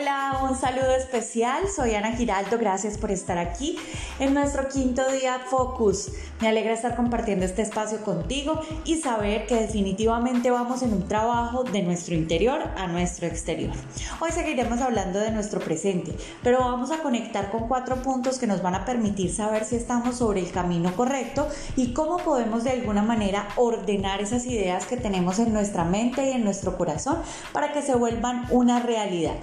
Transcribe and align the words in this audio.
Hola, 0.00 0.40
un 0.48 0.56
saludo 0.56 0.94
especial. 0.96 1.64
Soy 1.68 1.94
Ana 1.94 2.12
Giraldo. 2.12 2.56
Gracias 2.56 2.96
por 2.96 3.10
estar 3.10 3.36
aquí 3.36 3.76
en 4.18 4.32
nuestro 4.32 4.66
quinto 4.68 5.06
día 5.12 5.40
Focus. 5.50 6.12
Me 6.40 6.48
alegra 6.48 6.72
estar 6.72 6.96
compartiendo 6.96 7.44
este 7.44 7.60
espacio 7.60 8.02
contigo 8.02 8.62
y 8.86 8.96
saber 8.96 9.46
que 9.46 9.56
definitivamente 9.56 10.50
vamos 10.50 10.82
en 10.82 10.94
un 10.94 11.06
trabajo 11.06 11.64
de 11.64 11.82
nuestro 11.82 12.14
interior 12.14 12.62
a 12.78 12.86
nuestro 12.86 13.26
exterior. 13.26 13.72
Hoy 14.20 14.30
seguiremos 14.32 14.80
hablando 14.80 15.18
de 15.18 15.32
nuestro 15.32 15.60
presente, 15.60 16.14
pero 16.42 16.60
vamos 16.60 16.90
a 16.92 17.02
conectar 17.02 17.50
con 17.50 17.68
cuatro 17.68 17.96
puntos 17.96 18.38
que 18.38 18.46
nos 18.46 18.62
van 18.62 18.76
a 18.76 18.86
permitir 18.86 19.34
saber 19.34 19.66
si 19.66 19.76
estamos 19.76 20.16
sobre 20.16 20.40
el 20.40 20.50
camino 20.50 20.96
correcto 20.96 21.46
y 21.76 21.92
cómo 21.92 22.16
podemos 22.16 22.64
de 22.64 22.70
alguna 22.70 23.02
manera 23.02 23.48
ordenar 23.56 24.22
esas 24.22 24.46
ideas 24.46 24.86
que 24.86 24.96
tenemos 24.96 25.38
en 25.38 25.52
nuestra 25.52 25.84
mente 25.84 26.26
y 26.26 26.32
en 26.32 26.44
nuestro 26.44 26.78
corazón 26.78 27.18
para 27.52 27.74
que 27.74 27.82
se 27.82 27.94
vuelvan 27.94 28.46
una 28.50 28.80
realidad. 28.80 29.34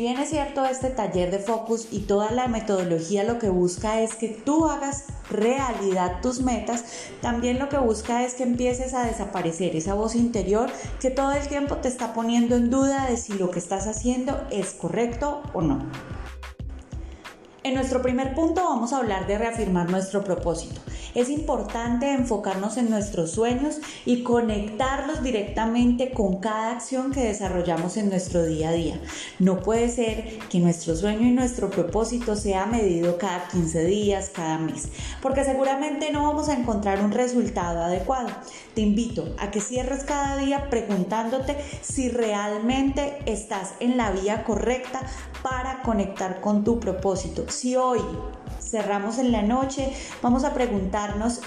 Bien 0.00 0.18
es 0.18 0.30
cierto, 0.30 0.64
este 0.64 0.90
taller 0.90 1.30
de 1.30 1.38
focus 1.38 1.88
y 1.90 2.00
toda 2.00 2.30
la 2.30 2.48
metodología 2.48 3.24
lo 3.24 3.38
que 3.38 3.48
busca 3.48 4.00
es 4.00 4.14
que 4.14 4.28
tú 4.28 4.66
hagas 4.66 5.04
realidad 5.30 6.20
tus 6.20 6.40
metas, 6.40 6.84
también 7.20 7.58
lo 7.58 7.68
que 7.68 7.78
busca 7.78 8.24
es 8.24 8.34
que 8.34 8.42
empieces 8.42 8.94
a 8.94 9.04
desaparecer 9.04 9.76
esa 9.76 9.94
voz 9.94 10.14
interior 10.14 10.70
que 11.00 11.10
todo 11.10 11.32
el 11.32 11.46
tiempo 11.48 11.76
te 11.76 11.88
está 11.88 12.12
poniendo 12.12 12.56
en 12.56 12.70
duda 12.70 13.06
de 13.06 13.16
si 13.16 13.34
lo 13.34 13.50
que 13.50 13.58
estás 13.58 13.86
haciendo 13.86 14.40
es 14.50 14.72
correcto 14.72 15.42
o 15.54 15.62
no. 15.62 15.86
En 17.62 17.74
nuestro 17.74 18.00
primer 18.00 18.34
punto 18.34 18.64
vamos 18.64 18.92
a 18.92 18.98
hablar 18.98 19.26
de 19.26 19.36
reafirmar 19.36 19.90
nuestro 19.90 20.24
propósito. 20.24 20.80
Es 21.18 21.30
importante 21.30 22.12
enfocarnos 22.12 22.76
en 22.76 22.90
nuestros 22.90 23.32
sueños 23.32 23.80
y 24.06 24.22
conectarlos 24.22 25.20
directamente 25.20 26.12
con 26.12 26.36
cada 26.36 26.70
acción 26.70 27.10
que 27.10 27.24
desarrollamos 27.24 27.96
en 27.96 28.08
nuestro 28.08 28.44
día 28.44 28.68
a 28.68 28.72
día. 28.72 29.00
No 29.40 29.58
puede 29.58 29.88
ser 29.88 30.38
que 30.48 30.60
nuestro 30.60 30.94
sueño 30.94 31.26
y 31.26 31.32
nuestro 31.32 31.70
propósito 31.70 32.36
sea 32.36 32.66
medido 32.66 33.18
cada 33.18 33.48
15 33.48 33.84
días, 33.86 34.30
cada 34.32 34.58
mes, 34.58 34.90
porque 35.20 35.42
seguramente 35.42 36.12
no 36.12 36.22
vamos 36.22 36.48
a 36.50 36.54
encontrar 36.54 37.04
un 37.04 37.10
resultado 37.10 37.82
adecuado. 37.82 38.28
Te 38.76 38.82
invito 38.82 39.34
a 39.40 39.50
que 39.50 39.60
cierres 39.60 40.04
cada 40.04 40.36
día 40.36 40.70
preguntándote 40.70 41.56
si 41.82 42.10
realmente 42.10 43.18
estás 43.26 43.72
en 43.80 43.96
la 43.96 44.12
vía 44.12 44.44
correcta 44.44 45.00
para 45.42 45.82
conectar 45.82 46.40
con 46.40 46.62
tu 46.62 46.78
propósito. 46.78 47.44
Si 47.48 47.74
hoy 47.74 47.98
cerramos 48.60 49.18
en 49.18 49.32
la 49.32 49.42
noche, 49.42 49.92
vamos 50.22 50.44
a 50.44 50.54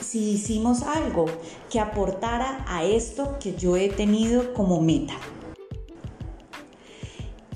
si 0.01 0.31
hicimos 0.31 0.83
algo 0.83 1.25
que 1.69 1.79
aportara 1.79 2.65
a 2.67 2.83
esto 2.83 3.37
que 3.39 3.55
yo 3.55 3.77
he 3.77 3.89
tenido 3.89 4.53
como 4.53 4.81
meta. 4.81 5.13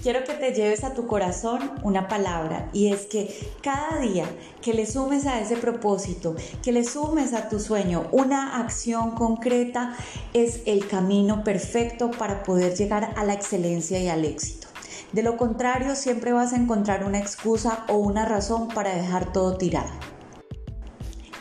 Quiero 0.05 0.23
que 0.23 0.33
te 0.33 0.53
lleves 0.53 0.83
a 0.83 0.93
tu 0.93 1.07
corazón 1.07 1.71
una 1.81 2.07
palabra 2.07 2.69
y 2.73 2.93
es 2.93 3.07
que 3.07 3.35
cada 3.63 3.97
día 3.97 4.25
que 4.61 4.73
le 4.73 4.85
sumes 4.85 5.25
a 5.25 5.39
ese 5.39 5.57
propósito, 5.57 6.35
que 6.61 6.71
le 6.71 6.83
sumes 6.83 7.33
a 7.33 7.49
tu 7.49 7.59
sueño 7.59 8.05
una 8.11 8.59
acción 8.59 9.15
concreta, 9.15 9.95
es 10.33 10.61
el 10.67 10.87
camino 10.87 11.43
perfecto 11.43 12.11
para 12.11 12.43
poder 12.43 12.75
llegar 12.75 13.15
a 13.15 13.23
la 13.23 13.33
excelencia 13.33 13.99
y 13.99 14.07
al 14.07 14.25
éxito. 14.25 14.67
De 15.11 15.23
lo 15.23 15.37
contrario, 15.37 15.95
siempre 15.95 16.33
vas 16.33 16.53
a 16.53 16.57
encontrar 16.57 17.03
una 17.03 17.17
excusa 17.17 17.83
o 17.89 17.95
una 17.95 18.25
razón 18.25 18.67
para 18.67 18.93
dejar 18.93 19.33
todo 19.33 19.57
tirado. 19.57 19.89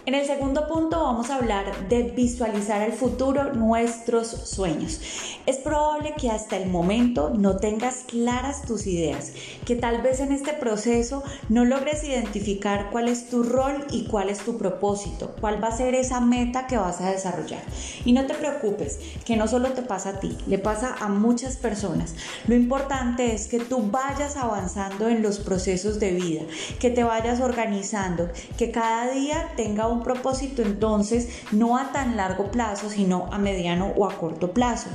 En 0.07 0.15
el 0.15 0.27
segundo 0.27 0.69
punto 0.69 1.03
vamos 1.03 1.31
a 1.31 1.37
hablar 1.37 1.89
de 1.89 2.03
visualizar 2.03 2.83
el 2.83 2.93
futuro, 2.93 3.55
nuestros 3.55 4.27
sueños. 4.27 5.01
Es 5.47 5.57
probable 5.57 6.13
que 6.19 6.31
hasta 6.31 6.59
el 6.59 6.69
momento 6.69 7.31
no 7.31 7.57
tengas 7.57 8.05
claras 8.07 8.63
tus 8.67 8.87
ideas, 8.87 9.33
que 9.65 9.77
tal 9.77 10.03
vez 10.03 10.21
en 10.21 10.33
este 10.33 10.53
proceso 10.53 11.23
no 11.49 11.65
logres 11.65 12.05
identificar 12.05 12.91
cuál 12.93 13.09
es 13.09 13.31
tu 13.31 13.45
rol 13.45 13.87
y 13.91 14.05
cuál 14.05 14.29
es 14.29 14.41
tu 14.41 14.59
propósito, 14.59 15.35
cuál 15.41 15.65
va 15.65 15.69
a 15.69 15.77
ser 15.77 15.95
esa 15.95 16.21
meta 16.21 16.67
que 16.67 16.77
vas 16.77 17.01
a 17.01 17.11
desarrollar. 17.11 17.63
Y 18.05 18.13
no 18.13 18.27
te 18.27 18.35
preocupes, 18.35 18.99
que 19.25 19.39
no 19.39 19.49
solo 19.49 19.73
te 19.73 19.81
pasa 19.81 20.11
a 20.11 20.21
ti, 20.21 20.37
le 20.47 20.59
pasa 20.59 20.97
a 21.01 21.09
muchas 21.09 21.57
personas. 21.57 22.15
Lo 22.47 22.55
importante 22.55 23.35
es 23.35 23.47
que 23.47 23.59
tú 23.59 23.91
vayas 23.91 24.37
avanzando 24.37 25.09
en 25.09 25.23
los 25.23 25.39
procesos 25.39 25.99
de 25.99 26.13
vida, 26.13 26.43
que 26.79 26.91
te 26.91 27.05
vayas 27.05 27.41
organizando, 27.41 28.29
que 28.59 28.71
cada 28.71 29.11
día 29.11 29.53
tenga 29.57 29.89
un 29.89 29.94
un 29.95 30.03
propósito 30.03 30.63
entonces 30.63 31.29
no 31.53 31.77
a 31.79 31.93
tan 31.93 32.17
largo 32.17 32.51
plazo, 32.51 32.91
sino 32.91 33.29
a 33.33 33.39
mediano 33.39 33.93
o 33.97 34.07
a 34.07 34.17
corto 34.17 34.53
plazo. 34.53 34.89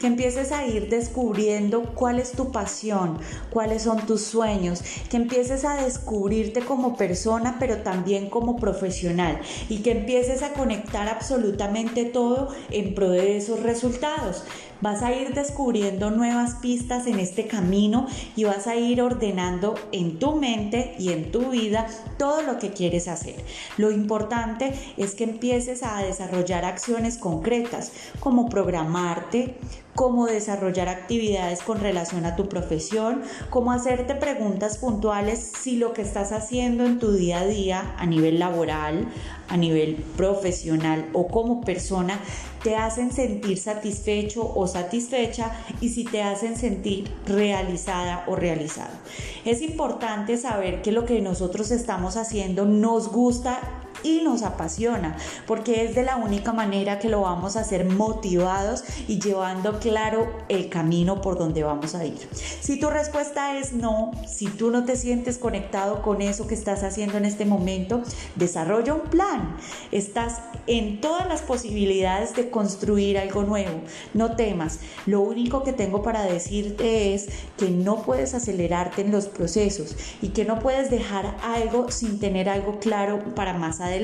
Que 0.00 0.06
empieces 0.06 0.52
a 0.52 0.66
ir 0.66 0.88
descubriendo 0.88 1.94
cuál 1.94 2.18
es 2.18 2.32
tu 2.32 2.50
pasión, 2.50 3.18
cuáles 3.50 3.82
son 3.82 4.04
tus 4.06 4.22
sueños, 4.22 4.82
que 5.10 5.16
empieces 5.16 5.64
a 5.64 5.76
descubrirte 5.76 6.60
como 6.60 6.96
persona, 6.96 7.56
pero 7.58 7.78
también 7.78 8.28
como 8.30 8.56
profesional 8.56 9.40
y 9.68 9.78
que 9.78 9.92
empieces 9.92 10.42
a 10.42 10.52
conectar 10.52 11.08
absolutamente 11.08 12.04
todo 12.04 12.48
en 12.70 12.94
pro 12.94 13.10
de 13.10 13.36
esos 13.36 13.62
resultados. 13.62 14.44
Vas 14.80 15.02
a 15.02 15.12
ir 15.12 15.32
descubriendo 15.34 16.10
nuevas 16.10 16.56
pistas 16.56 17.06
en 17.06 17.18
este 17.18 17.46
camino 17.46 18.06
y 18.36 18.44
vas 18.44 18.66
a 18.66 18.76
ir 18.76 19.00
ordenando 19.00 19.74
en 19.92 20.18
tu 20.18 20.36
mente 20.36 20.94
y 20.98 21.10
en 21.10 21.30
tu 21.30 21.50
vida 21.50 21.86
todo 22.18 22.42
lo 22.42 22.58
que 22.58 22.70
quieres 22.70 23.08
hacer. 23.08 23.36
Lo 23.78 23.90
importante 23.90 24.72
es 24.96 25.14
que 25.14 25.24
empieces 25.24 25.82
a 25.82 26.02
desarrollar 26.02 26.64
acciones 26.64 27.18
concretas 27.18 27.92
como 28.20 28.48
programarte, 28.48 29.56
cómo 29.96 30.26
desarrollar 30.26 30.88
actividades 30.88 31.62
con 31.62 31.80
relación 31.80 32.26
a 32.26 32.36
tu 32.36 32.48
profesión, 32.48 33.22
cómo 33.50 33.72
hacerte 33.72 34.14
preguntas 34.14 34.78
puntuales 34.78 35.52
si 35.58 35.76
lo 35.76 35.92
que 35.92 36.02
estás 36.02 36.30
haciendo 36.30 36.84
en 36.84 37.00
tu 37.00 37.12
día 37.12 37.40
a 37.40 37.46
día 37.46 37.94
a 37.98 38.06
nivel 38.06 38.38
laboral, 38.38 39.08
a 39.48 39.56
nivel 39.56 39.96
profesional 40.16 41.08
o 41.12 41.28
como 41.28 41.62
persona 41.62 42.20
te 42.62 42.76
hacen 42.76 43.12
sentir 43.12 43.58
satisfecho 43.58 44.52
o 44.54 44.66
satisfecha 44.66 45.52
y 45.80 45.88
si 45.88 46.04
te 46.04 46.22
hacen 46.22 46.56
sentir 46.56 47.10
realizada 47.26 48.24
o 48.26 48.36
realizado. 48.36 48.92
Es 49.44 49.62
importante 49.62 50.36
saber 50.36 50.82
que 50.82 50.92
lo 50.92 51.06
que 51.06 51.20
nosotros 51.20 51.70
estamos 51.70 52.16
haciendo 52.16 52.66
nos 52.66 53.08
gusta 53.10 53.60
y 54.06 54.20
nos 54.22 54.42
apasiona, 54.42 55.16
porque 55.46 55.84
es 55.84 55.96
de 55.96 56.04
la 56.04 56.16
única 56.16 56.52
manera 56.52 57.00
que 57.00 57.08
lo 57.08 57.22
vamos 57.22 57.56
a 57.56 57.60
hacer 57.60 57.84
motivados 57.84 58.84
y 59.08 59.18
llevando 59.18 59.80
claro 59.80 60.32
el 60.48 60.68
camino 60.68 61.20
por 61.20 61.38
donde 61.38 61.64
vamos 61.64 61.96
a 61.96 62.04
ir. 62.04 62.28
Si 62.60 62.78
tu 62.78 62.88
respuesta 62.88 63.58
es 63.58 63.72
no, 63.72 64.12
si 64.28 64.46
tú 64.46 64.70
no 64.70 64.84
te 64.84 64.94
sientes 64.94 65.38
conectado 65.38 66.02
con 66.02 66.22
eso 66.22 66.46
que 66.46 66.54
estás 66.54 66.84
haciendo 66.84 67.18
en 67.18 67.24
este 67.24 67.44
momento, 67.44 68.02
desarrolla 68.36 68.94
un 68.94 69.08
plan. 69.10 69.56
Estás 69.90 70.40
en 70.68 71.00
todas 71.00 71.26
las 71.26 71.42
posibilidades 71.42 72.36
de 72.36 72.48
construir 72.48 73.18
algo 73.18 73.42
nuevo. 73.42 73.80
No 74.14 74.36
temas. 74.36 74.78
Lo 75.06 75.20
único 75.20 75.64
que 75.64 75.72
tengo 75.72 76.02
para 76.02 76.22
decirte 76.22 77.14
es 77.14 77.28
que 77.56 77.70
no 77.70 78.02
puedes 78.02 78.34
acelerarte 78.34 79.02
en 79.02 79.10
los 79.10 79.26
procesos 79.26 79.96
y 80.22 80.28
que 80.28 80.44
no 80.44 80.60
puedes 80.60 80.90
dejar 80.90 81.36
algo 81.42 81.90
sin 81.90 82.20
tener 82.20 82.48
algo 82.48 82.78
claro 82.78 83.34
para 83.34 83.52
más 83.54 83.80
adelante 83.80 83.95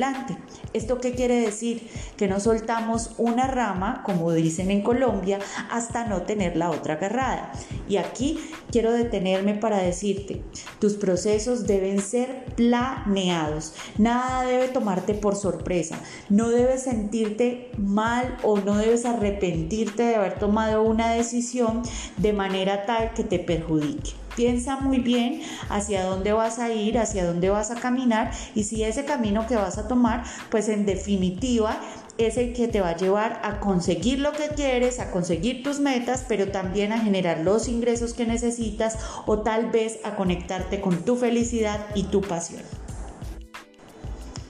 ¿Esto 0.73 0.99
qué 1.01 1.13
quiere 1.13 1.41
decir? 1.41 1.89
Que 2.17 2.29
no 2.29 2.41
soltamos 2.41 3.11
una 3.19 3.47
rama, 3.47 4.03
como 4.05 4.33
dicen 4.33 4.71
en 4.71 4.83
Colombia, 4.83 5.39
hasta 5.71 6.07
no 6.07 6.23
tener 6.23 6.57
la 6.57 6.71
otra 6.71 6.95
agarrada. 6.95 7.53
Y 7.89 7.97
aquí 7.97 8.39
quiero 8.71 8.93
detenerme 8.93 9.55
para 9.55 9.79
decirte, 9.79 10.43
tus 10.79 10.95
procesos 10.95 11.67
deben 11.67 12.01
ser 12.01 12.47
planeados. 12.57 13.75
Nada 13.99 14.45
debe 14.45 14.69
tomarte 14.69 15.15
por 15.15 15.37
sorpresa. 15.37 15.99
No 16.29 16.49
debes 16.49 16.85
sentirte 16.85 17.71
mal 17.77 18.39
o 18.43 18.59
no 18.59 18.77
debes 18.77 19.05
arrepentirte 19.05 20.03
de 20.03 20.17
haber 20.17 20.39
tomado 20.39 20.83
una 20.83 21.13
decisión 21.13 21.83
de 22.17 22.33
manera 22.33 22.87
tal 22.87 23.13
que 23.15 23.25
te 23.25 23.39
perjudique. 23.39 24.13
Piensa 24.37 24.77
muy 24.77 24.99
bien 24.99 25.43
hacia 25.69 26.05
dónde 26.05 26.33
vas 26.33 26.59
a 26.59 26.73
ir, 26.73 26.99
hacia 26.99 27.27
dónde 27.27 27.51
vas 27.51 27.71
a 27.71 27.81
caminar 27.81 28.31
y 28.55 28.65
si 28.65 28.83
ese 28.83 29.05
camino 29.05 29.47
que 29.47 29.57
vas 29.57 29.79
a 29.79 29.89
tomar, 29.89 30.25
pues 30.51 30.69
en 30.69 30.87
definitiva 30.87 31.79
es 32.19 32.37
el 32.37 32.53
que 32.53 32.69
te 32.69 32.81
va 32.81 32.91
a 32.91 32.97
llevar 32.97 33.41
a 33.43 33.61
conseguir 33.61 34.19
lo 34.19 34.33
que 34.33 34.49
quieres, 34.49 35.01
a 35.01 35.11
conseguir 35.11 35.63
tus 35.63 35.81
metas, 35.81 36.25
pero 36.29 36.49
también 36.49 36.93
a 36.93 36.99
generar 36.99 37.41
los 37.41 37.69
ingresos 37.69 38.15
que 38.15 38.27
necesitas 38.27 38.99
o 39.27 39.41
tal 39.41 39.71
vez 39.71 39.99
a 40.05 40.17
conectarte 40.17 40.81
con 40.81 41.05
tu 41.05 41.17
felicidad 41.17 41.81
y 41.95 42.05
tu 42.05 42.21
pasión. 42.21 42.63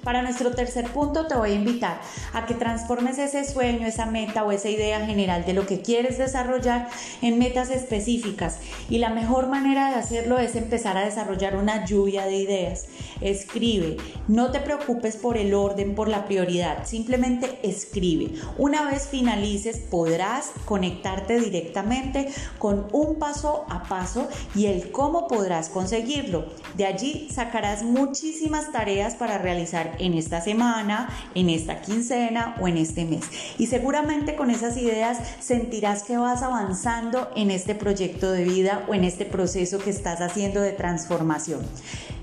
Para 0.02 0.22
nuestro 0.22 0.50
tercer 0.50 0.90
punto 0.90 1.28
te 1.28 1.36
voy 1.36 1.52
a 1.52 1.54
invitar 1.54 2.00
a 2.32 2.44
que 2.44 2.54
transformes 2.54 3.18
ese 3.18 3.44
sueño, 3.44 3.86
esa 3.86 4.04
meta 4.06 4.42
o 4.42 4.50
esa 4.50 4.68
idea 4.68 5.06
general 5.06 5.44
de 5.44 5.52
lo 5.52 5.64
que 5.64 5.80
quieres 5.80 6.18
desarrollar 6.18 6.88
en 7.20 7.38
metas 7.38 7.70
específicas. 7.70 8.58
Y 8.90 8.98
la 8.98 9.10
mejor 9.10 9.46
manera 9.46 9.90
de 9.90 9.96
hacerlo 9.96 10.40
es 10.40 10.56
empezar 10.56 10.96
a 10.96 11.04
desarrollar 11.04 11.54
una 11.54 11.84
lluvia 11.84 12.24
de 12.24 12.36
ideas. 12.36 12.86
Escribe, 13.20 13.96
no 14.26 14.50
te 14.50 14.58
preocupes 14.58 15.16
por 15.16 15.36
el 15.36 15.54
orden, 15.54 15.94
por 15.94 16.08
la 16.08 16.24
prioridad, 16.24 16.84
simplemente 16.84 17.60
escribe. 17.62 18.32
Una 18.58 18.90
vez 18.90 19.06
finalices 19.06 19.78
podrás 19.78 20.50
conectarte 20.64 21.38
directamente 21.38 22.28
con 22.58 22.88
un 22.92 23.20
paso 23.20 23.66
a 23.68 23.84
paso 23.84 24.28
y 24.56 24.66
el 24.66 24.90
cómo 24.90 25.28
podrás 25.28 25.68
conseguirlo. 25.68 26.46
De 26.74 26.86
allí 26.86 27.28
sacarás 27.32 27.84
muchísimas 27.84 28.72
tareas 28.72 29.14
para 29.14 29.38
realizar 29.38 29.91
en 29.98 30.14
esta 30.14 30.40
semana, 30.40 31.08
en 31.34 31.48
esta 31.48 31.80
quincena 31.80 32.56
o 32.60 32.68
en 32.68 32.76
este 32.76 33.04
mes. 33.04 33.24
Y 33.58 33.66
seguramente 33.66 34.36
con 34.36 34.50
esas 34.50 34.76
ideas 34.76 35.18
sentirás 35.40 36.02
que 36.02 36.16
vas 36.16 36.42
avanzando 36.42 37.30
en 37.36 37.50
este 37.50 37.74
proyecto 37.74 38.30
de 38.30 38.44
vida 38.44 38.84
o 38.88 38.94
en 38.94 39.04
este 39.04 39.24
proceso 39.24 39.78
que 39.78 39.90
estás 39.90 40.20
haciendo 40.20 40.60
de 40.60 40.72
transformación. 40.72 41.60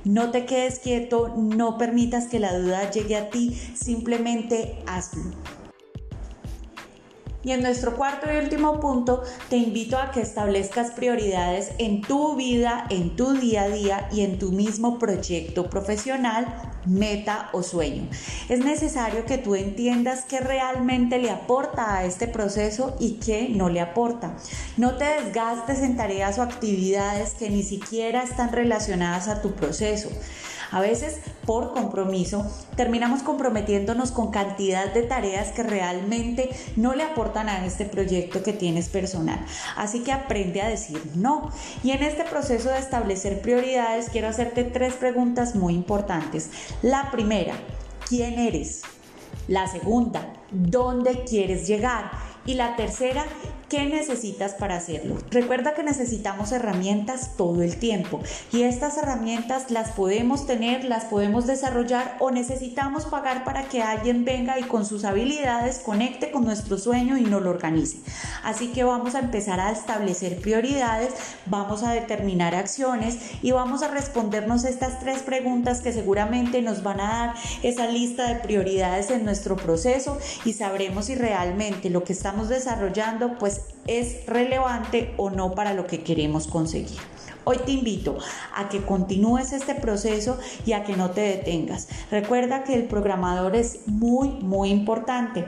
No 0.05 0.31
te 0.31 0.45
quedes 0.45 0.79
quieto, 0.79 1.33
no 1.37 1.77
permitas 1.77 2.27
que 2.27 2.39
la 2.39 2.57
duda 2.57 2.89
llegue 2.89 3.17
a 3.17 3.29
ti, 3.29 3.59
simplemente 3.75 4.77
hazlo. 4.87 5.58
Y 7.49 7.51
en 7.51 7.63
nuestro 7.63 7.95
cuarto 7.95 8.31
y 8.31 8.37
último 8.37 8.79
punto, 8.79 9.23
te 9.49 9.57
invito 9.57 9.97
a 9.97 10.11
que 10.11 10.21
establezcas 10.21 10.91
prioridades 10.91 11.71
en 11.79 12.01
tu 12.01 12.35
vida, 12.35 12.85
en 12.91 13.15
tu 13.15 13.33
día 13.33 13.63
a 13.63 13.69
día 13.69 14.07
y 14.11 14.21
en 14.21 14.37
tu 14.37 14.51
mismo 14.51 14.99
proyecto 14.99 15.67
profesional, 15.67 16.45
meta 16.85 17.49
o 17.51 17.63
sueño. 17.63 18.07
Es 18.49 18.63
necesario 18.63 19.25
que 19.25 19.39
tú 19.39 19.55
entiendas 19.55 20.25
qué 20.29 20.41
realmente 20.41 21.17
le 21.17 21.31
aporta 21.31 21.95
a 21.95 22.05
este 22.05 22.27
proceso 22.27 22.95
y 22.99 23.13
qué 23.13 23.49
no 23.49 23.69
le 23.69 23.81
aporta. 23.81 24.35
No 24.77 24.97
te 24.97 25.05
desgastes 25.05 25.79
en 25.79 25.97
tareas 25.97 26.37
o 26.37 26.43
actividades 26.43 27.33
que 27.33 27.49
ni 27.49 27.63
siquiera 27.63 28.21
están 28.21 28.51
relacionadas 28.51 29.27
a 29.27 29.41
tu 29.41 29.53
proceso. 29.53 30.11
A 30.71 30.81
veces 30.81 31.19
por 31.45 31.73
compromiso 31.73 32.45
terminamos 32.75 33.23
comprometiéndonos 33.23 34.11
con 34.11 34.31
cantidad 34.31 34.93
de 34.93 35.03
tareas 35.03 35.49
que 35.49 35.63
realmente 35.63 36.49
no 36.75 36.93
le 36.93 37.03
aportan 37.03 37.49
a 37.49 37.65
este 37.65 37.85
proyecto 37.85 38.43
que 38.43 38.53
tienes 38.53 38.89
personal. 38.89 39.39
Así 39.75 40.03
que 40.03 40.11
aprende 40.11 40.61
a 40.61 40.69
decir 40.69 41.01
no. 41.15 41.51
Y 41.83 41.91
en 41.91 42.03
este 42.03 42.23
proceso 42.23 42.69
de 42.69 42.79
establecer 42.79 43.41
prioridades 43.41 44.09
quiero 44.09 44.27
hacerte 44.27 44.63
tres 44.63 44.93
preguntas 44.93 45.55
muy 45.55 45.73
importantes. 45.73 46.49
La 46.81 47.11
primera, 47.11 47.55
¿quién 48.07 48.39
eres? 48.39 48.81
La 49.47 49.67
segunda, 49.67 50.33
¿dónde 50.51 51.23
quieres 51.23 51.67
llegar? 51.67 52.11
Y 52.45 52.53
la 52.53 52.75
tercera, 52.75 53.25
¿Qué 53.69 53.85
necesitas 53.85 54.55
para 54.55 54.77
hacerlo? 54.77 55.17
Recuerda 55.29 55.75
que 55.75 55.83
necesitamos 55.83 56.51
herramientas 56.51 57.37
todo 57.37 57.61
el 57.61 57.77
tiempo 57.77 58.19
y 58.51 58.63
estas 58.63 58.97
herramientas 58.97 59.69
las 59.69 59.91
podemos 59.91 60.47
tener, 60.47 60.85
las 60.85 61.05
podemos 61.05 61.45
desarrollar 61.45 62.17
o 62.19 62.31
necesitamos 62.31 63.05
pagar 63.05 63.43
para 63.43 63.69
que 63.69 63.83
alguien 63.83 64.25
venga 64.25 64.57
y 64.57 64.63
con 64.63 64.87
sus 64.87 65.05
habilidades 65.05 65.77
conecte 65.85 66.31
con 66.31 66.45
nuestro 66.45 66.79
sueño 66.79 67.19
y 67.19 67.21
nos 67.21 67.43
lo 67.43 67.51
organice. 67.51 67.99
Así 68.43 68.69
que 68.69 68.83
vamos 68.83 69.13
a 69.13 69.19
empezar 69.19 69.59
a 69.59 69.71
establecer 69.71 70.41
prioridades, 70.41 71.13
vamos 71.45 71.83
a 71.83 71.91
determinar 71.91 72.55
acciones 72.55 73.19
y 73.43 73.51
vamos 73.51 73.83
a 73.83 73.89
respondernos 73.89 74.65
estas 74.65 74.99
tres 74.99 75.21
preguntas 75.21 75.81
que 75.81 75.93
seguramente 75.93 76.63
nos 76.63 76.81
van 76.81 77.01
a 77.01 77.03
dar 77.03 77.35
esa 77.61 77.85
lista 77.85 78.29
de 78.29 78.39
prioridades 78.39 79.11
en 79.11 79.25
nuestro 79.25 79.57
proceso 79.57 80.17
y 80.43 80.53
sabremos 80.53 81.05
si 81.05 81.13
realmente 81.13 81.91
lo 81.91 82.03
que 82.03 82.13
estamos 82.13 82.49
desarrollando 82.49 83.37
pues 83.37 83.58
es 83.89 84.25
relevante 84.27 85.13
o 85.17 85.31
no 85.31 85.55
para 85.55 85.73
lo 85.73 85.87
que 85.87 86.01
queremos 86.01 86.47
conseguir. 86.47 86.99
Hoy 87.51 87.57
te 87.65 87.71
invito 87.71 88.15
a 88.55 88.69
que 88.69 88.85
continúes 88.85 89.53
este 89.53 89.73
proceso 89.73 90.37
y 90.67 90.73
a 90.73 90.83
que 90.83 90.95
no 90.95 91.09
te 91.09 91.21
detengas. 91.21 91.87
Recuerda 92.11 92.63
que 92.63 92.75
el 92.75 92.83
programador 92.83 93.55
es 93.55 93.87
muy, 93.87 94.29
muy 94.29 94.69
importante. 94.69 95.47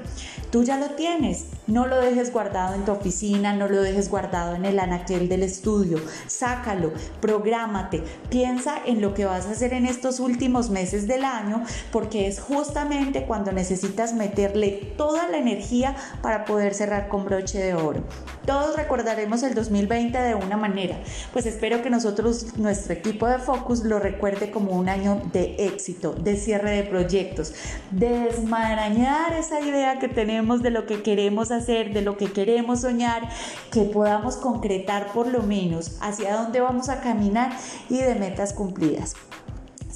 Tú 0.50 0.64
ya 0.64 0.80
lo 0.80 0.96
tienes. 0.96 1.46
No 1.68 1.86
lo 1.86 2.02
dejes 2.02 2.34
guardado 2.34 2.74
en 2.74 2.86
tu 2.86 2.92
oficina, 2.92 3.54
no 3.54 3.70
lo 3.70 3.84
dejes 3.84 4.10
guardado 4.10 4.56
en 4.56 4.66
el 4.66 4.80
anaquel 4.80 5.30
del 5.30 5.44
estudio. 5.44 6.00
Sácalo, 6.26 6.92
prográmate, 7.22 8.04
piensa 8.30 8.76
en 8.84 9.00
lo 9.00 9.14
que 9.14 9.26
vas 9.26 9.46
a 9.46 9.52
hacer 9.52 9.74
en 9.74 9.86
estos 9.86 10.20
últimos 10.20 10.72
meses 10.72 11.08
del 11.08 11.24
año, 11.24 11.64
porque 11.92 12.28
es 12.28 12.40
justamente 12.40 13.26
cuando 13.26 13.52
necesitas 13.52 14.14
meterle 14.14 14.96
toda 14.98 15.30
la 15.30 15.38
energía 15.38 15.96
para 16.24 16.46
poder 16.46 16.74
cerrar 16.74 17.08
con 17.08 17.26
broche 17.26 17.60
de 17.60 17.76
oro. 17.76 18.04
Todos 18.46 18.76
recordaremos 18.76 19.44
el 19.44 19.54
2020 19.54 20.18
de 20.18 20.34
una 20.34 20.58
manera, 20.58 20.98
pues 21.32 21.46
espero 21.46 21.84
que 21.84 21.91
nosotros, 21.92 22.58
nuestro 22.58 22.94
equipo 22.94 23.28
de 23.28 23.38
Focus, 23.38 23.84
lo 23.84 24.00
recuerde 24.00 24.50
como 24.50 24.72
un 24.72 24.90
año 24.90 25.22
de 25.32 25.56
éxito, 25.60 26.14
de 26.14 26.36
cierre 26.36 26.72
de 26.72 26.84
proyectos, 26.84 27.54
de 27.92 28.10
desmarañar 28.10 29.34
esa 29.34 29.62
idea 29.62 30.00
que 30.00 30.08
tenemos 30.08 30.64
de 30.64 30.72
lo 30.72 30.86
que 30.86 31.04
queremos 31.04 31.52
hacer, 31.52 31.94
de 31.94 32.02
lo 32.02 32.18
que 32.18 32.32
queremos 32.32 32.82
soñar, 32.82 33.30
que 33.72 33.84
podamos 33.84 34.38
concretar 34.38 35.12
por 35.14 35.28
lo 35.28 35.44
menos 35.44 35.98
hacia 36.02 36.36
dónde 36.36 36.62
vamos 36.62 36.90
a 36.90 37.02
caminar 37.02 37.52
y 37.90 37.98
de 37.98 38.16
metas 38.16 38.54
cumplidas 38.54 39.16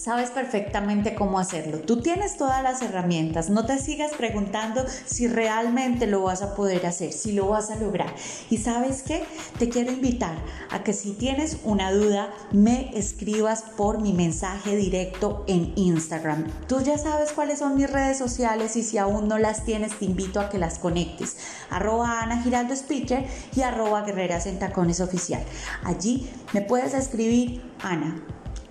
sabes 0.05 0.29
perfectamente 0.29 1.15
cómo 1.15 1.39
hacerlo. 1.39 1.79
Tú 1.79 1.99
tienes 1.99 2.37
todas 2.37 2.61
las 2.61 2.83
herramientas. 2.83 3.49
No 3.49 3.65
te 3.65 3.79
sigas 3.79 4.11
preguntando 4.13 4.85
si 5.07 5.27
realmente 5.27 6.05
lo 6.05 6.21
vas 6.21 6.43
a 6.43 6.53
poder 6.53 6.85
hacer, 6.85 7.11
si 7.11 7.31
lo 7.31 7.47
vas 7.47 7.71
a 7.71 7.75
lograr. 7.77 8.13
Y 8.51 8.57
sabes 8.57 9.01
qué? 9.01 9.23
Te 9.57 9.67
quiero 9.67 9.91
invitar 9.91 10.37
a 10.69 10.83
que 10.83 10.93
si 10.93 11.13
tienes 11.13 11.57
una 11.63 11.91
duda, 11.91 12.29
me 12.51 12.95
escribas 12.95 13.63
por 13.63 13.99
mi 13.99 14.13
mensaje 14.13 14.75
directo 14.75 15.43
en 15.47 15.73
Instagram. 15.75 16.51
Tú 16.67 16.81
ya 16.83 16.99
sabes 16.99 17.31
cuáles 17.31 17.57
son 17.57 17.75
mis 17.75 17.89
redes 17.89 18.19
sociales 18.19 18.75
y 18.75 18.83
si 18.83 18.99
aún 18.99 19.27
no 19.27 19.39
las 19.39 19.65
tienes, 19.65 19.97
te 19.97 20.05
invito 20.05 20.39
a 20.39 20.51
que 20.51 20.59
las 20.59 20.77
conectes. 20.77 21.37
Arroba 21.71 22.21
Ana 22.21 22.43
Giraldo 22.43 22.75
Speaker 22.75 23.25
y 23.55 23.61
arroba 23.61 24.03
Guerreras 24.03 24.45
en 24.45 24.59
Tacones 24.59 25.01
Oficial. 25.01 25.43
Allí 25.83 26.29
me 26.53 26.61
puedes 26.61 26.93
escribir, 26.93 27.63
Ana 27.81 28.23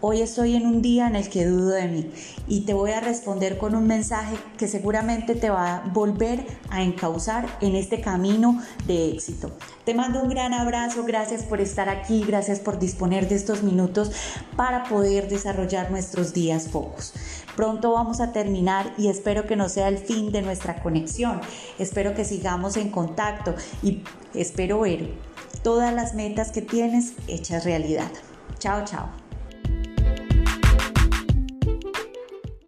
Hoy 0.07 0.21
estoy 0.21 0.55
en 0.55 0.67
un 0.67 0.83
día 0.83 1.07
en 1.07 1.17
el 1.17 1.31
que 1.31 1.47
dudo 1.47 1.71
de 1.71 1.89
mí 1.89 2.11
y 2.47 2.67
te 2.67 2.75
voy 2.75 2.91
a 2.91 3.01
responder 3.01 3.57
con 3.57 3.75
un 3.75 3.87
mensaje 3.87 4.37
que 4.59 4.69
seguramente 4.69 5.35
te 5.35 5.49
va 5.49 5.77
a 5.77 5.81
volver 5.95 6.45
a 6.69 6.83
encauzar 6.83 7.47
en 7.63 7.75
este 7.75 8.03
camino 8.03 8.61
de 8.87 9.13
éxito. 9.13 9.51
Te 9.87 9.95
mando 9.95 10.21
un 10.21 10.29
gran 10.29 10.53
abrazo, 10.53 11.05
gracias 11.05 11.43
por 11.45 11.63
estar 11.63 11.89
aquí, 11.89 12.23
gracias 12.23 12.61
por 12.61 12.79
disponer 12.79 13.31
de 13.31 13.37
estos 13.37 13.63
minutos 13.63 14.13
para 14.57 14.85
poder 14.85 15.27
desarrollar 15.27 15.91
nuestros 15.91 16.35
días 16.35 16.69
focos. 16.69 17.15
Pronto 17.57 17.93
vamos 17.93 18.21
a 18.21 18.31
terminar 18.31 18.93
y 18.99 19.09
espero 19.09 19.47
que 19.47 19.57
no 19.57 19.71
sea 19.71 19.89
el 19.89 19.97
fin 19.97 20.31
de 20.33 20.43
nuestra 20.43 20.83
conexión. 20.83 21.41
Espero 21.79 22.15
que 22.15 22.27
sigamos 22.27 22.77
en 22.77 22.91
contacto 22.91 23.55
y 23.83 24.03
espero 24.35 24.81
ver 24.81 25.15
todas 25.63 25.95
las 25.95 26.13
metas 26.15 26.51
que 26.51 26.61
tienes 26.61 27.15
hechas 27.27 27.65
realidad. 27.65 28.13
Chao, 28.59 28.85
chao. 28.85 29.24